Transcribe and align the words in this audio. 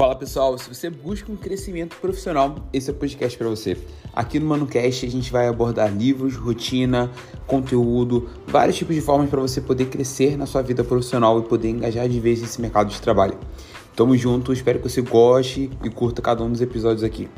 Fala 0.00 0.16
pessoal, 0.16 0.56
se 0.56 0.66
você 0.66 0.88
busca 0.88 1.30
um 1.30 1.36
crescimento 1.36 1.94
profissional, 1.96 2.56
esse 2.72 2.88
é 2.88 2.92
o 2.94 2.96
podcast 2.96 3.36
para 3.36 3.50
você. 3.50 3.76
Aqui 4.14 4.40
no 4.40 4.46
ManoCast 4.46 5.04
a 5.04 5.10
gente 5.10 5.30
vai 5.30 5.46
abordar 5.46 5.94
livros, 5.94 6.36
rotina, 6.36 7.10
conteúdo, 7.46 8.30
vários 8.46 8.78
tipos 8.78 8.94
de 8.94 9.02
formas 9.02 9.28
para 9.28 9.42
você 9.42 9.60
poder 9.60 9.90
crescer 9.90 10.38
na 10.38 10.46
sua 10.46 10.62
vida 10.62 10.82
profissional 10.82 11.38
e 11.38 11.42
poder 11.42 11.68
engajar 11.68 12.08
de 12.08 12.18
vez 12.18 12.40
nesse 12.40 12.62
mercado 12.62 12.88
de 12.88 12.98
trabalho. 12.98 13.36
Tamo 13.94 14.16
junto, 14.16 14.54
espero 14.54 14.78
que 14.78 14.88
você 14.88 15.02
goste 15.02 15.68
e 15.84 15.90
curta 15.90 16.22
cada 16.22 16.42
um 16.42 16.50
dos 16.50 16.62
episódios 16.62 17.04
aqui. 17.04 17.28